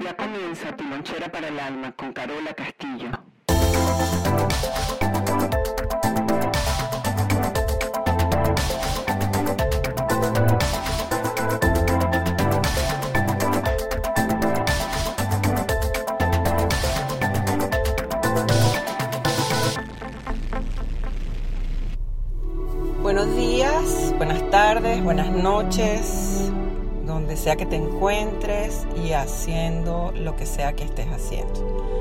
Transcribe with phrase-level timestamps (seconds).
[0.00, 3.10] Ya comienza tu lonchera para el alma con Carola Castillo.
[23.00, 26.23] Buenos días, buenas tardes, buenas noches,
[27.14, 31.96] donde sea que te encuentres y haciendo lo que sea que estés haciendo.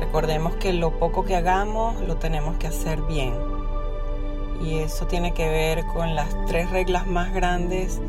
[0.00, 3.34] Recordemos que lo poco que hagamos lo tenemos que hacer bien.
[4.64, 8.00] Y eso tiene que ver con las tres reglas más grandes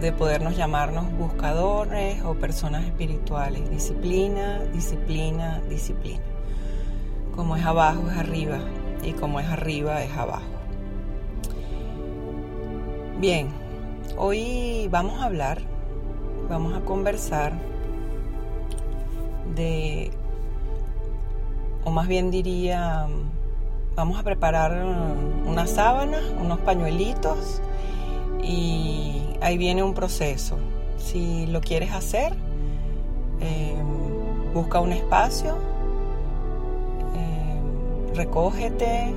[0.00, 3.68] de podernos llamarnos buscadores o personas espirituales.
[3.70, 6.22] Disciplina, disciplina, disciplina.
[7.36, 8.58] Como es abajo es arriba
[9.04, 10.42] y como es arriba es abajo.
[13.20, 13.61] Bien,
[14.16, 15.62] hoy vamos a hablar,
[16.48, 17.52] vamos a conversar
[19.54, 20.10] de,
[21.84, 23.06] o más bien diría,
[23.94, 24.84] vamos a preparar
[25.46, 27.60] unas sábanas, unos pañuelitos
[28.42, 30.56] y ahí viene un proceso.
[30.98, 32.32] Si lo quieres hacer,
[33.40, 33.74] eh,
[34.54, 35.56] busca un espacio,
[37.16, 39.14] eh, recógete,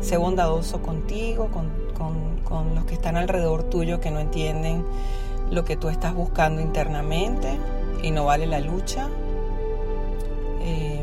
[0.00, 4.84] sé bondadoso contigo, con, con, los que están alrededor tuyo que no entienden
[5.50, 7.58] lo que tú estás buscando internamente
[8.02, 9.08] y no vale la lucha.
[10.62, 11.02] Eh,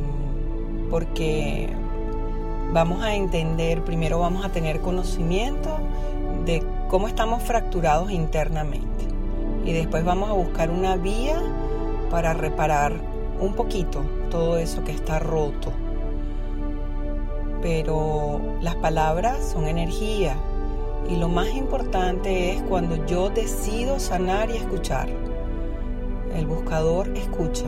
[0.90, 1.70] porque
[2.72, 5.78] vamos a entender, primero vamos a tener conocimiento
[6.46, 9.06] de cómo estamos fracturados internamente.
[9.66, 11.42] Y después vamos a buscar una vía
[12.12, 12.94] para reparar
[13.40, 15.72] un poquito todo eso que está roto.
[17.62, 20.36] Pero las palabras son energía
[21.10, 25.08] y lo más importante es cuando yo decido sanar y escuchar.
[26.36, 27.66] El buscador escucha.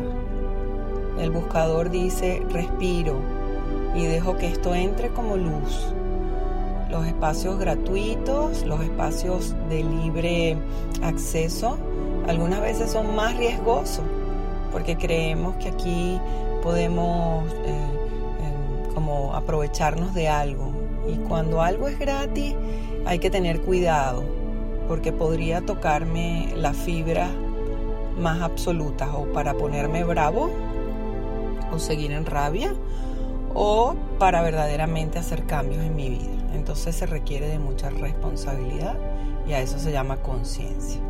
[1.19, 3.15] El buscador dice respiro
[3.95, 5.93] y dejo que esto entre como luz.
[6.89, 10.57] Los espacios gratuitos, los espacios de libre
[11.01, 11.77] acceso,
[12.27, 14.05] algunas veces son más riesgosos
[14.71, 16.19] porque creemos que aquí
[16.63, 17.45] podemos...
[17.65, 17.97] Eh,
[18.97, 20.71] como aprovecharnos de algo.
[21.07, 22.55] Y cuando algo es gratis,
[23.05, 24.23] hay que tener cuidado,
[24.87, 27.29] porque podría tocarme la fibra
[28.19, 30.49] más absoluta o para ponerme bravo
[31.71, 32.73] o seguir en rabia
[33.53, 36.37] o para verdaderamente hacer cambios en mi vida.
[36.53, 38.97] Entonces se requiere de mucha responsabilidad
[39.47, 41.06] y a eso se llama conciencia.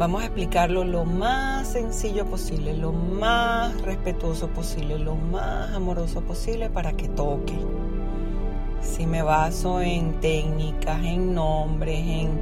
[0.00, 6.70] Vamos a explicarlo lo más sencillo posible, lo más respetuoso posible, lo más amoroso posible
[6.70, 7.52] para que toque.
[8.80, 12.40] Si me baso en técnicas, en nombres, en,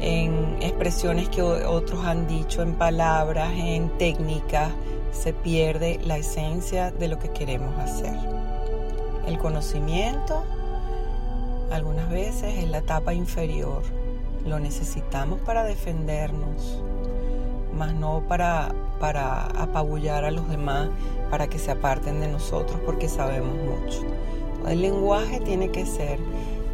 [0.00, 4.72] en expresiones que otros han dicho, en palabras, en técnicas,
[5.12, 8.18] se pierde la esencia de lo que queremos hacer.
[9.24, 10.42] El conocimiento
[11.70, 13.84] algunas veces es la etapa inferior.
[14.48, 16.82] Lo necesitamos para defendernos,
[17.76, 20.88] más no para, para apabullar a los demás,
[21.30, 24.00] para que se aparten de nosotros porque sabemos mucho.
[24.66, 26.18] El lenguaje tiene que ser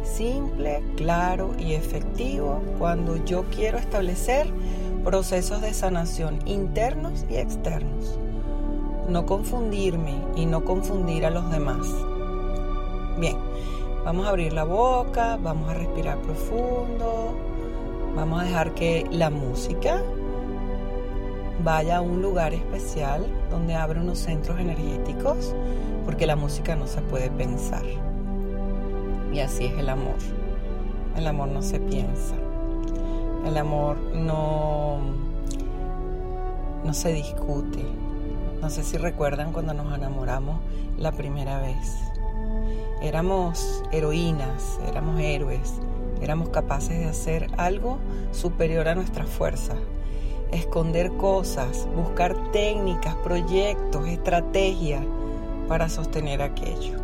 [0.03, 4.47] simple, claro y efectivo cuando yo quiero establecer
[5.03, 8.17] procesos de sanación internos y externos.
[9.09, 11.85] No confundirme y no confundir a los demás.
[13.19, 13.37] Bien,
[14.05, 17.35] vamos a abrir la boca, vamos a respirar profundo,
[18.15, 20.01] vamos a dejar que la música
[21.63, 25.53] vaya a un lugar especial donde abre unos centros energéticos,
[26.05, 27.83] porque la música no se puede pensar.
[29.33, 30.15] Y así es el amor.
[31.17, 32.35] El amor no se piensa.
[33.45, 34.99] El amor no,
[36.83, 37.83] no se discute.
[38.61, 40.59] No sé si recuerdan cuando nos enamoramos
[40.97, 41.97] la primera vez.
[43.01, 45.73] Éramos heroínas, éramos héroes,
[46.21, 47.99] éramos capaces de hacer algo
[48.31, 49.77] superior a nuestras fuerzas
[50.51, 55.03] esconder cosas, buscar técnicas, proyectos, estrategias
[55.67, 56.99] para sostener aquello.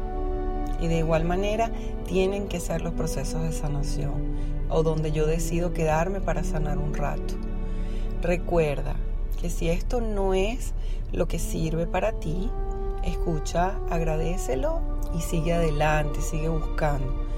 [0.80, 1.72] Y de igual manera
[2.08, 4.14] tienen que ser los procesos de sanación
[4.70, 7.36] o donde yo decido quedarme para sanar un rato.
[8.22, 8.96] Recuerda
[9.40, 10.74] que si esto no es
[11.12, 12.50] lo que sirve para ti,
[13.04, 14.80] escucha, agradecelo
[15.18, 17.31] y sigue adelante, sigue buscando.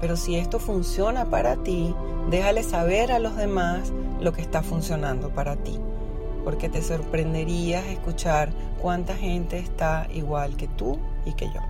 [0.00, 1.94] Pero si esto funciona para ti,
[2.30, 5.78] déjale saber a los demás lo que está funcionando para ti.
[6.44, 8.50] Porque te sorprenderías escuchar
[8.80, 11.60] cuánta gente está igual que tú y que yo.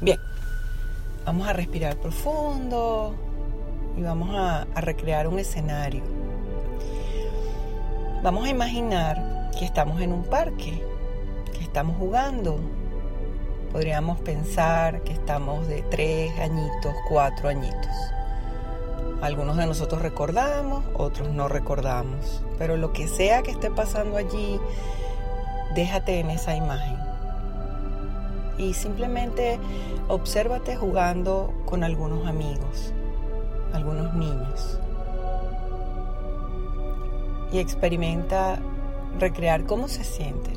[0.00, 0.18] Bien,
[1.24, 3.14] vamos a respirar profundo
[3.96, 6.02] y vamos a, a recrear un escenario.
[8.22, 10.82] Vamos a imaginar que estamos en un parque,
[11.52, 12.58] que estamos jugando.
[13.72, 17.90] Podríamos pensar que estamos de tres añitos, cuatro añitos.
[19.20, 22.42] Algunos de nosotros recordamos, otros no recordamos.
[22.56, 24.58] Pero lo que sea que esté pasando allí,
[25.74, 26.96] déjate en esa imagen.
[28.56, 29.58] Y simplemente
[30.08, 32.94] obsérvate jugando con algunos amigos,
[33.74, 34.80] algunos niños.
[37.52, 38.58] Y experimenta
[39.18, 40.50] recrear cómo se siente,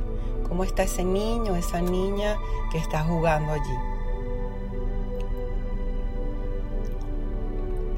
[0.52, 2.36] cómo está ese niño, esa niña
[2.74, 3.78] que está jugando allí.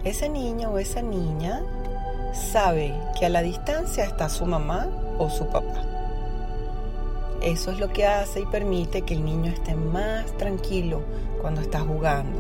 [0.04, 1.64] Ese niño o esa niña
[2.32, 5.82] sabe que a la distancia está su mamá o su papá.
[7.42, 11.02] Eso es lo que hace y permite que el niño esté más tranquilo
[11.42, 12.38] cuando está jugando.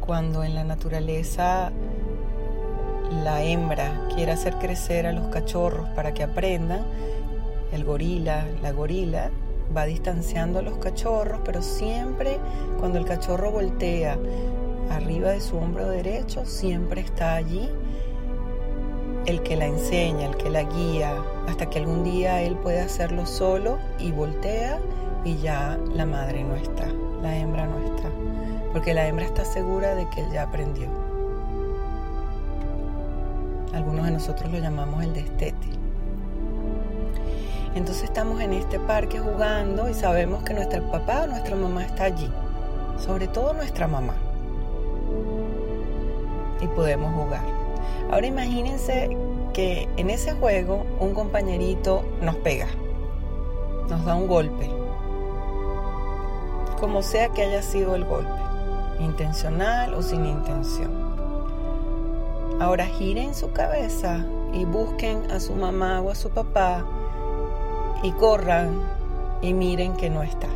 [0.00, 1.70] Cuando en la naturaleza
[3.24, 6.84] la hembra quiere hacer crecer a los cachorros para que aprendan,
[7.72, 9.30] el gorila, la gorila,
[9.74, 12.38] va distanciando a los cachorros, pero siempre
[12.78, 14.18] cuando el cachorro voltea
[14.90, 17.70] arriba de su hombro derecho, siempre está allí
[19.26, 21.14] el que la enseña, el que la guía,
[21.48, 24.80] hasta que algún día él puede hacerlo solo y voltea
[25.24, 26.88] y ya la madre no está,
[27.22, 28.08] la hembra no está,
[28.72, 31.01] porque la hembra está segura de que él ya aprendió.
[33.74, 35.68] Algunos de nosotros lo llamamos el destete.
[37.74, 42.04] Entonces estamos en este parque jugando y sabemos que nuestro papá o nuestra mamá está
[42.04, 42.30] allí,
[42.98, 44.14] sobre todo nuestra mamá.
[46.60, 47.42] Y podemos jugar.
[48.10, 49.16] Ahora imagínense
[49.54, 52.68] que en ese juego un compañerito nos pega,
[53.88, 54.68] nos da un golpe,
[56.78, 58.30] como sea que haya sido el golpe,
[59.00, 61.01] intencional o sin intención.
[62.62, 66.84] Ahora giren su cabeza y busquen a su mamá o a su papá
[68.04, 68.80] y corran
[69.42, 70.46] y miren que no está.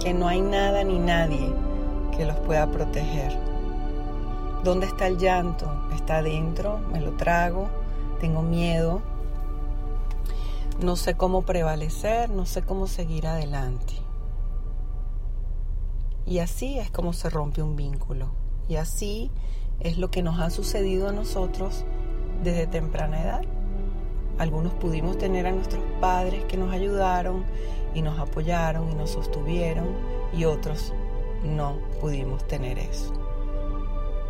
[0.00, 1.52] Que no hay nada ni nadie
[2.16, 3.36] que los pueda proteger.
[4.62, 5.68] ¿Dónde está el llanto?
[5.92, 6.78] ¿Está adentro?
[6.92, 7.68] ¿Me lo trago?
[8.20, 9.02] ¿Tengo miedo?
[10.80, 13.94] No sé cómo prevalecer, no sé cómo seguir adelante.
[16.26, 18.47] Y así es como se rompe un vínculo.
[18.68, 19.30] Y así
[19.80, 21.84] es lo que nos ha sucedido a nosotros
[22.42, 23.42] desde temprana edad.
[24.38, 27.44] Algunos pudimos tener a nuestros padres que nos ayudaron
[27.94, 29.88] y nos apoyaron y nos sostuvieron
[30.32, 30.92] y otros
[31.44, 33.12] no pudimos tener eso.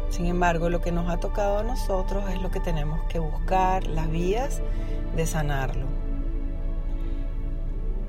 [0.08, 3.86] Sin embargo, lo que nos ha tocado a nosotros es lo que tenemos que buscar,
[3.86, 4.62] las vías
[5.14, 5.86] de sanarlo.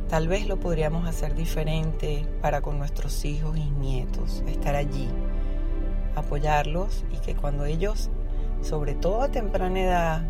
[0.07, 5.07] Tal vez lo podríamos hacer diferente para con nuestros hijos y nietos, estar allí,
[6.15, 8.09] apoyarlos y que cuando ellos,
[8.61, 10.21] sobre todo a temprana edad,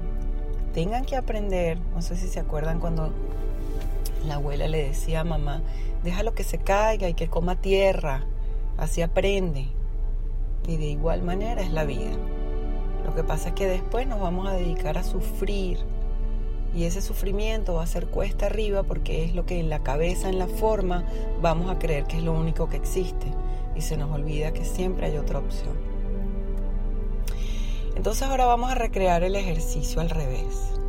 [0.73, 3.11] tengan que aprender, no sé si se acuerdan cuando
[4.25, 5.61] la abuela le decía a mamá,
[6.03, 8.25] déjalo que se caiga y que coma tierra,
[8.77, 9.67] así aprende.
[10.67, 12.11] Y de igual manera es la vida.
[13.05, 15.79] Lo que pasa es que después nos vamos a dedicar a sufrir
[16.75, 20.29] y ese sufrimiento va a ser cuesta arriba porque es lo que en la cabeza,
[20.29, 21.03] en la forma,
[21.41, 23.27] vamos a creer que es lo único que existe
[23.75, 25.75] y se nos olvida que siempre hay otra opción.
[27.95, 30.79] Entonces ahora vamos a recrear el ejercicio al revés.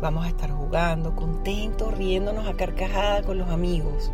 [0.00, 4.10] Vamos a estar jugando, contentos, riéndonos a carcajada con los amigos.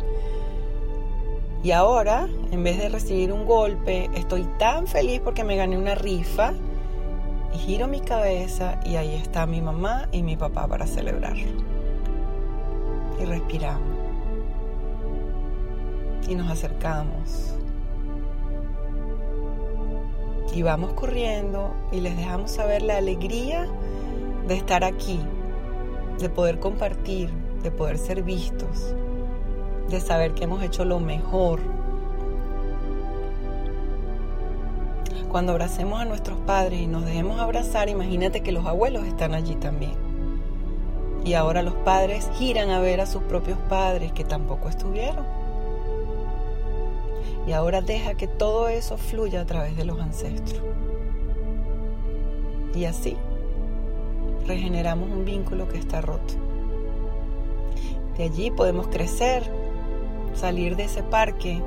[1.63, 5.95] Y ahora, en vez de recibir un golpe, estoy tan feliz porque me gané una
[5.95, 6.53] rifa
[7.53, 11.47] y giro mi cabeza y ahí está mi mamá y mi papá para celebrarlo.
[13.19, 13.97] Y respiramos.
[16.27, 17.55] Y nos acercamos
[20.57, 23.67] y vamos corriendo y les dejamos saber la alegría
[24.47, 25.19] de estar aquí,
[26.17, 27.29] de poder compartir,
[27.61, 28.95] de poder ser vistos,
[29.87, 31.59] de saber que hemos hecho lo mejor.
[35.29, 39.53] Cuando abracemos a nuestros padres y nos dejemos abrazar, imagínate que los abuelos están allí
[39.53, 39.93] también.
[41.23, 45.23] Y ahora los padres giran a ver a sus propios padres que tampoco estuvieron.
[47.47, 50.61] Y ahora deja que todo eso fluya a través de los ancestros.
[52.75, 53.15] Y así
[54.45, 56.33] regeneramos un vínculo que está roto.
[58.17, 59.43] De allí podemos crecer,
[60.33, 61.61] salir de ese parque,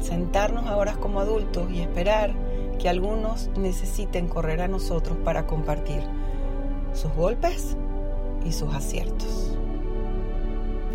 [0.00, 2.32] sentarnos ahora como adultos y esperar
[2.78, 6.00] que algunos necesiten correr a nosotros para compartir
[6.94, 7.76] sus golpes
[8.46, 9.58] y sus aciertos.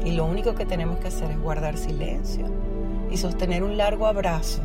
[0.04, 2.46] Y lo único que tenemos que hacer es guardar silencio
[3.12, 4.62] y sostener un largo abrazo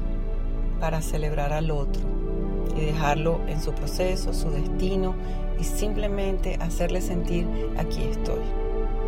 [0.81, 2.03] para celebrar al otro
[2.77, 5.15] y dejarlo en su proceso, su destino
[5.59, 7.47] y simplemente hacerle sentir
[7.79, 8.41] aquí estoy,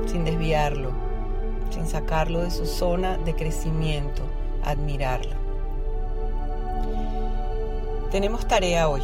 [0.06, 0.90] sin desviarlo,
[1.70, 4.22] sin sacarlo de su zona de crecimiento,
[4.64, 5.42] admirarlo.
[8.10, 9.00] Tenemos tarea hoy.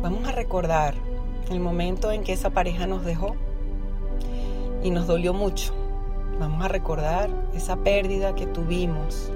[0.00, 0.94] Vamos a recordar
[1.50, 3.36] el momento en que esa pareja nos dejó
[4.82, 5.77] y nos dolió mucho.
[6.38, 9.32] Vamos a recordar esa pérdida que tuvimos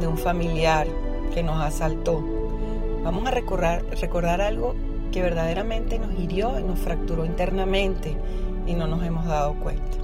[0.00, 0.88] de un familiar
[1.32, 2.20] que nos asaltó.
[3.04, 4.74] Vamos a recordar, recordar algo
[5.12, 8.16] que verdaderamente nos hirió y nos fracturó internamente
[8.66, 9.98] y no nos hemos dado cuenta.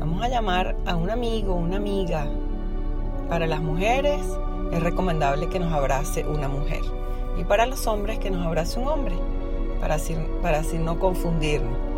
[0.00, 2.26] Vamos a llamar a un amigo, una amiga.
[3.28, 4.20] Para las mujeres
[4.72, 6.80] es recomendable que nos abrace una mujer.
[7.38, 9.14] Y para los hombres que nos abrace un hombre,
[9.80, 9.98] para
[10.42, 11.95] para así no confundirnos.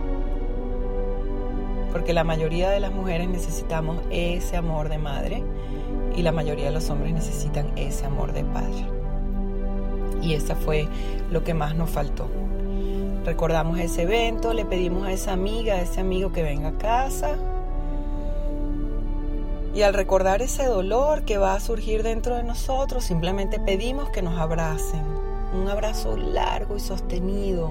[1.92, 5.42] Porque la mayoría de las mujeres necesitamos ese amor de madre
[6.16, 8.86] y la mayoría de los hombres necesitan ese amor de padre.
[10.20, 10.88] Y eso fue
[11.30, 12.28] lo que más nos faltó.
[13.24, 17.36] Recordamos ese evento, le pedimos a esa amiga, a ese amigo que venga a casa,
[19.78, 24.22] y al recordar ese dolor que va a surgir dentro de nosotros, simplemente pedimos que
[24.22, 25.04] nos abracen.
[25.54, 27.70] Un abrazo largo y sostenido,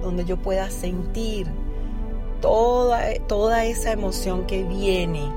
[0.00, 1.50] donde yo pueda sentir
[2.40, 5.30] toda, toda esa emoción que viene.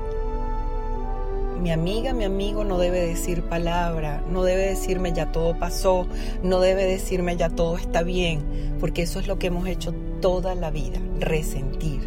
[1.60, 6.06] Mi amiga, mi amigo no debe decir palabra, no debe decirme ya todo pasó,
[6.42, 10.56] no debe decirme ya todo está bien, porque eso es lo que hemos hecho toda
[10.56, 12.00] la vida, resentir,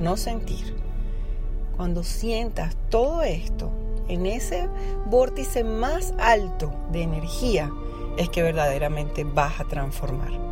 [0.00, 0.74] no sentir.
[1.76, 3.70] Cuando sientas todo esto
[4.08, 4.68] en ese
[5.06, 7.70] vórtice más alto de energía,
[8.16, 10.51] es que verdaderamente vas a transformar.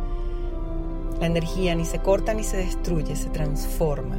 [1.21, 4.17] La energía ni se corta ni se destruye, se transforma.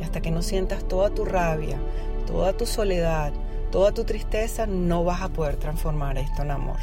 [0.00, 1.78] Y hasta que no sientas toda tu rabia,
[2.26, 3.34] toda tu soledad,
[3.70, 6.78] toda tu tristeza, no vas a poder transformar esto en amor.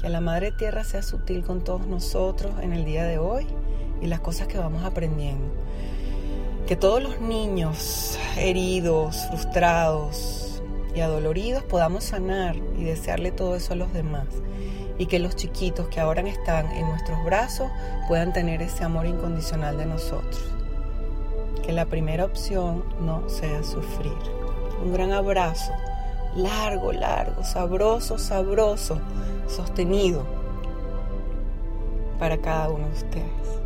[0.00, 3.44] Que la Madre Tierra sea sutil con todos nosotros en el día de hoy
[4.00, 5.50] y las cosas que vamos aprendiendo
[6.66, 10.60] que todos los niños heridos, frustrados
[10.96, 14.26] y adoloridos podamos sanar y desearle todo eso a los demás.
[14.98, 17.70] Y que los chiquitos que ahora están en nuestros brazos
[18.08, 20.42] puedan tener ese amor incondicional de nosotros.
[21.62, 24.12] Que la primera opción no sea sufrir.
[24.82, 25.72] Un gran abrazo,
[26.34, 28.98] largo, largo, sabroso, sabroso,
[29.48, 30.24] sostenido
[32.18, 33.65] para cada uno de ustedes.